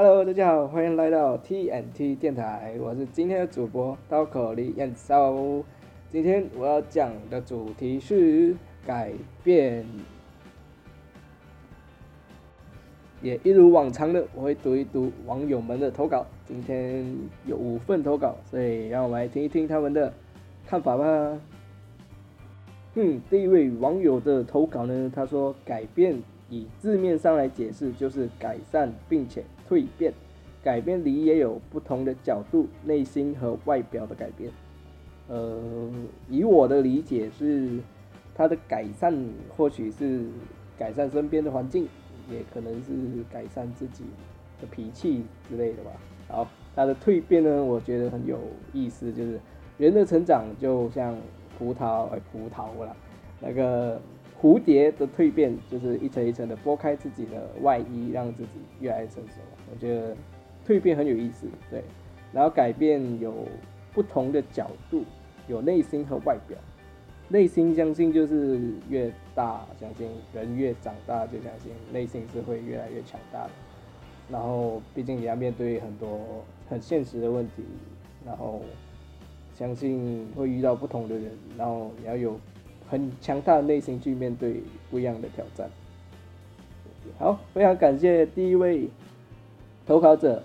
[0.00, 5.34] Hello，大家好，欢迎来到 TNT 电台，我是今天的主播刀口李彦少。
[6.08, 8.54] 今天我要讲的主题是
[8.86, 9.84] 改变，
[13.20, 16.24] 也一如往常的，我会读一读网友们的投稿。
[16.46, 17.04] 今天
[17.44, 20.14] 有五份投稿，所以让我们来听一听他们的
[20.64, 21.40] 看法吧。
[22.94, 30.12] 嗯，第一位网友的投稿呢，他说改变以字面上来解释就是改善并且蜕变，
[30.62, 34.50] 改变里也有不同的角度，内心和外表的改变。
[35.28, 35.90] 呃，
[36.28, 37.78] 以我的理解是，
[38.34, 39.14] 他的改善
[39.56, 40.24] 或许是
[40.78, 41.86] 改善身边的环境，
[42.30, 44.04] 也可能是改善自己
[44.60, 45.90] 的脾气之类的吧。
[46.28, 48.38] 好，他的蜕变呢，我觉得很有
[48.72, 49.38] 意思，就是
[49.76, 51.14] 人的成长就像
[51.58, 52.96] 葡萄，哎，葡萄啦，
[53.40, 54.00] 那个
[54.40, 59.40] 蝴蝶的蜕变就是一层一层的剥开自己的外衣，让自己越来越成熟。
[59.70, 60.16] 我觉得
[60.66, 61.82] 蜕变很有意思，对，
[62.32, 63.34] 然后改变有
[63.92, 65.04] 不同的角度。
[65.48, 66.58] 有内心和外表，
[67.28, 73.50] 内心相信就是越大，相信人越长大就相信内心是会越来越强大的。
[74.30, 77.64] 然后，毕竟你要面对很多很现实的问题，
[78.26, 78.60] 然后
[79.54, 82.38] 相信会遇到不同的人，然后你要有
[82.88, 85.68] 很强大的内心去面对不一样的挑战。
[87.18, 88.88] 好，非常感谢第一位
[89.86, 90.42] 投稿者，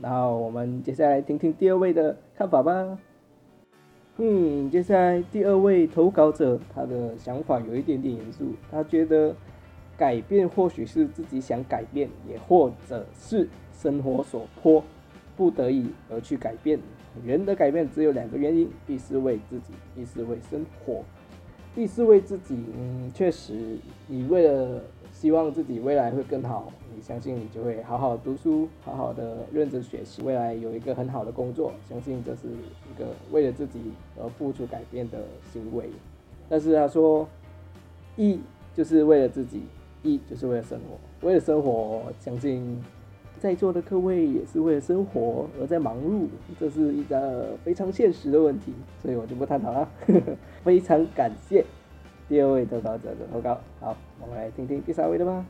[0.00, 2.98] 然后我们接下来听听第二位的看法吧。
[4.18, 8.52] 嗯，接下来第二位投稿者，他的想法有一点点严肃。
[8.70, 9.34] 他觉得
[9.96, 14.84] 改变或许是自己想改变，也或者是生活所迫，
[15.34, 16.78] 不得已而去改变。
[17.24, 21.02] 人的改变只有两个原因：一是为自己，一是为生活。
[21.74, 24.80] 第四位自己，嗯，确实，你为了。
[25.12, 33.78] 希望自己未来会更好，你相信你就会好好读书，好好的认真学习，未来有一个很好的工作，相信这是一个为了自己
[34.20, 35.18] 而付出改变的
[35.52, 35.90] 行为。
[36.48, 37.28] 但是他说，
[38.16, 38.40] 一
[38.74, 39.62] 就是为了自己，
[40.02, 42.82] 一就是为了生活，为了生活，相信
[43.42, 46.28] 在座的各位也是为了生活而在忙碌，
[46.60, 48.72] 这是一个非常现实的问题，
[49.02, 49.88] 所以我就不探讨了。
[50.62, 51.64] 非常感谢。
[52.28, 55.44] 第二位投稿者的投稿，好，我们来听听第三位的吧。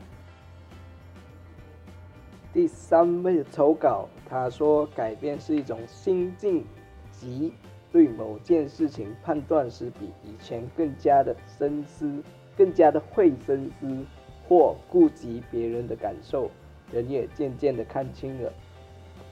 [2.51, 6.63] 第三位的投稿，他说改变是一种心境，
[7.11, 7.53] 及
[7.91, 12.11] 对某件事情判断时比以前更加的深思，
[12.57, 13.97] 更加的会深思，
[14.49, 16.49] 或顾及别人的感受，
[16.93, 18.53] 人也渐渐的看清了。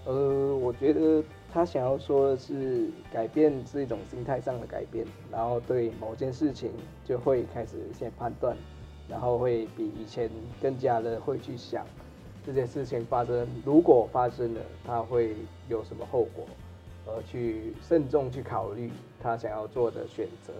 [0.05, 1.23] 呃，我觉得。
[1.53, 6.71] 他想要说的是，改变是一种心态上的改变，然后对某件事情
[7.03, 8.55] 就会开始先判断，
[9.09, 10.29] 然后会比以前
[10.61, 11.85] 更加的会去想
[12.45, 15.35] 这件事情发生，如果发生了，他会
[15.67, 16.45] 有什么后果，
[17.05, 18.89] 而去慎重去考虑
[19.19, 20.53] 他想要做的选择，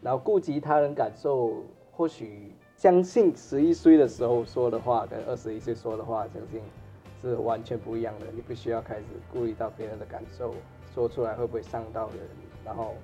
[0.00, 1.54] 然后顾及他人感受，
[1.90, 6.62] 或许相信十一岁的时候说的话跟二十一岁说的话，相信。
[7.20, 10.54] 是完全不一样的，你必须要开始顾虑到别人的感受，
[10.94, 12.16] 说出来会不会伤到人。
[12.64, 12.94] 然后，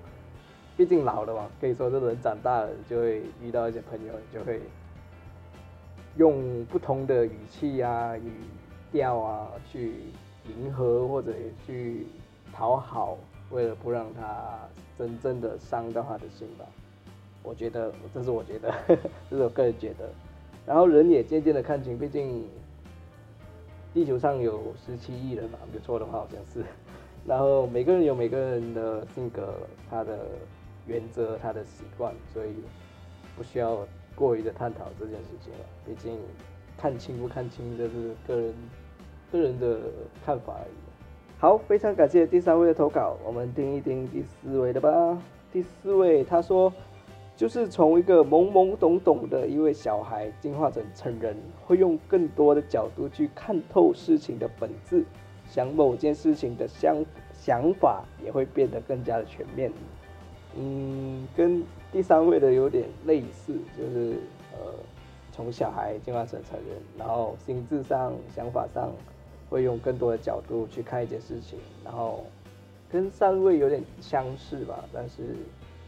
[0.75, 4.62] 毕竟老了嘛，可以说这人长大了就会遇到一些朋友，就会
[6.16, 8.32] 用不同的语气啊、语
[8.91, 9.93] 调啊去
[10.48, 11.34] 迎合或者
[11.66, 12.06] 去
[12.54, 13.19] 讨好，
[13.50, 14.58] 为了不让他
[14.97, 16.64] 真正的伤到他的心吧。
[17.46, 18.74] 我觉得，这是我觉得，
[19.30, 20.10] 这是我个人觉得。
[20.66, 22.44] 然后人也渐渐的看清，毕竟。
[23.94, 26.62] 地球上有十七亿人嘛，没错的话好像是。
[27.26, 29.54] 然后每个人有每个人的性格、
[29.88, 30.18] 他的
[30.86, 32.50] 原则、他的习惯，所以
[33.34, 35.60] 不需要过于的探讨这件事情了。
[35.86, 36.18] 毕竟
[36.76, 38.54] 看清不看清，这是个人
[39.32, 39.80] 个人的
[40.26, 40.74] 看法而已。
[41.38, 45.18] 好，非常感谢第三位的投稿，我们听一听第四位的吧。
[45.50, 46.70] 第四位他说。
[47.36, 51.36] 就是从一个懵懵懂懂的一位小孩进化成成人，
[51.66, 55.05] 会用更多的角度去看透事情的本质，
[55.46, 56.96] 想某件事情的想
[57.34, 59.70] 想法也会变得更加的全面。
[60.58, 61.62] 嗯，跟
[61.93, 64.16] 第三位的有点类似，就是
[64.55, 64.72] 呃，
[65.31, 68.90] 从小孩进化成成人，然后心智上、想法上
[69.50, 72.25] 会用更多的角度去看一件事情，然后
[72.90, 75.37] 跟三位有点相似吧，但是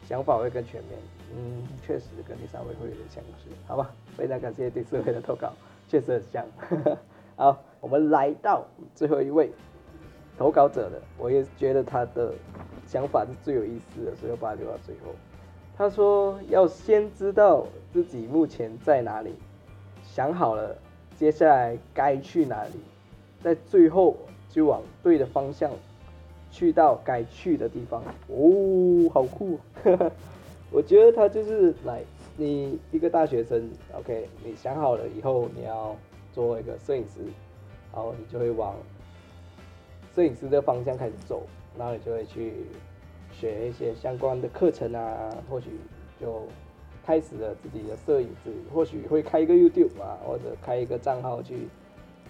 [0.07, 0.99] 想法会更全面。
[1.37, 3.91] 嗯，确实跟第三位会有点相似，好吧？
[4.17, 5.53] 非常感谢第四位的投稿，
[5.89, 6.45] 确实很像。
[7.37, 8.65] 好，我们来到
[8.95, 9.51] 最后一位
[10.37, 12.33] 投稿者了，我也觉得他的
[12.87, 15.13] 想法是最有意思的，所以我把它留到最后。
[15.77, 19.35] 他说要先知道自己目前在哪里，
[20.03, 20.77] 想好了
[21.17, 22.81] 接下来该去哪里，
[23.41, 24.17] 在最后
[24.51, 25.71] 就往对的方向
[26.51, 28.03] 去到该去的地方。
[28.29, 29.61] 哦，好酷！
[30.71, 32.03] 我觉得他就是来，
[32.37, 35.97] 你一个大学生，OK，你想好了以后你要
[36.33, 37.21] 做一个摄影师，
[37.93, 38.75] 然后你就会往
[40.15, 41.43] 摄影师的方向开始走，
[41.77, 42.53] 然后你就会去
[43.33, 45.71] 学一些相关的课程啊，或许
[46.21, 46.43] 就。
[47.07, 51.67] 开始了自己的摄影之旅，或许会开一个 YouTube 啊，或者开一个账号去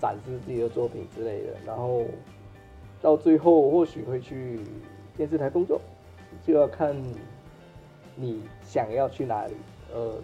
[0.01, 1.49] 展示自己的作品之类的。
[1.67, 2.05] 然后
[3.03, 4.61] 到最后，或许会去
[5.17, 5.81] 电视台工作，
[6.47, 6.95] 就要看
[8.21, 9.55] 你想要去哪里，
[9.95, 10.15] 呃，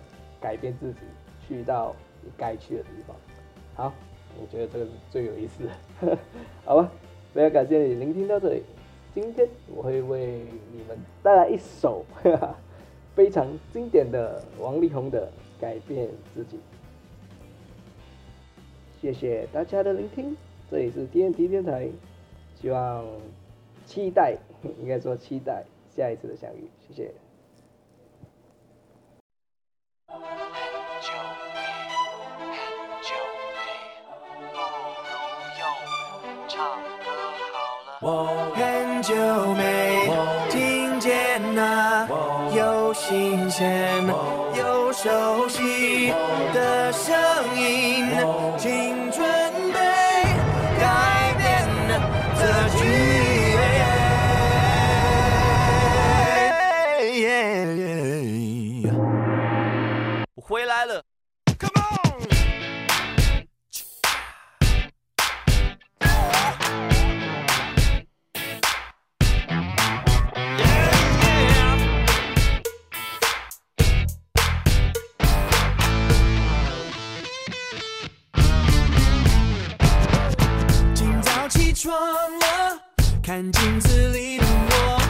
[0.40, 0.98] 改变自己，
[1.46, 3.16] 去到你该去的地方。
[3.74, 3.92] 好，
[4.40, 5.64] 我觉得这个是最有意思
[6.04, 6.18] 的，
[6.64, 6.90] 好吧？
[7.32, 8.62] 非常感谢你聆听到这里。
[9.14, 12.04] 今天我会为你们带来一首。
[13.14, 15.30] 非常经典的王力宏的
[15.60, 16.56] 《改变自己》，
[19.00, 20.36] 谢谢大家的聆听，
[20.68, 21.88] 这里是 TNT 电台，
[22.60, 23.06] 希望
[23.86, 24.36] 期待，
[24.82, 25.62] 应该说期待
[25.94, 27.12] 下一次的相遇，谢谢。
[38.06, 39.14] 我很久
[39.54, 40.10] 没
[40.50, 42.06] 听见那
[42.54, 44.04] 又新鲜
[44.58, 45.43] 又熟
[83.34, 85.02] 看镜子里的我，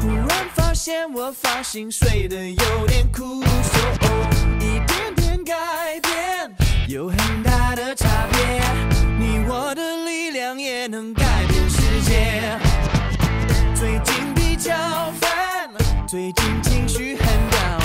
[0.00, 3.78] 忽然发现我发型睡得有点枯瘦，
[4.58, 5.54] 一点点改
[6.00, 6.52] 变
[6.88, 8.60] 有很大的差别，
[9.16, 12.58] 你我的力量也能改变世界。
[13.76, 14.74] 最近比较
[15.20, 15.70] 烦，
[16.08, 17.80] 最近情绪很 down，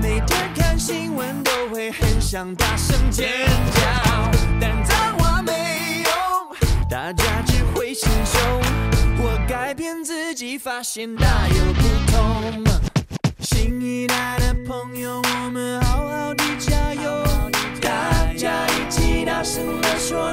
[0.00, 3.28] 每天看新闻都会很想大声尖
[3.74, 3.80] 叫，
[4.60, 7.42] 但脏话没用，大家
[10.58, 11.82] 发现大有不
[12.12, 12.64] 同。
[13.40, 17.24] 新一代的朋友，我们好好的加油，
[17.80, 20.32] 大家一起大声地说。